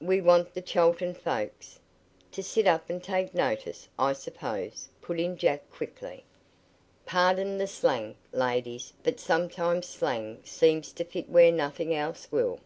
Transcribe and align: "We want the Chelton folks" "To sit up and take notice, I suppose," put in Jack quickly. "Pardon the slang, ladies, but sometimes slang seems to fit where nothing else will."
"We 0.00 0.20
want 0.20 0.54
the 0.54 0.62
Chelton 0.62 1.12
folks" 1.12 1.80
"To 2.34 2.40
sit 2.40 2.68
up 2.68 2.88
and 2.88 3.02
take 3.02 3.34
notice, 3.34 3.88
I 3.98 4.12
suppose," 4.12 4.88
put 5.00 5.18
in 5.18 5.36
Jack 5.36 5.68
quickly. 5.72 6.22
"Pardon 7.04 7.58
the 7.58 7.66
slang, 7.66 8.14
ladies, 8.30 8.92
but 9.02 9.18
sometimes 9.18 9.86
slang 9.88 10.40
seems 10.44 10.92
to 10.92 11.04
fit 11.04 11.28
where 11.28 11.50
nothing 11.50 11.92
else 11.92 12.28
will." 12.30 12.60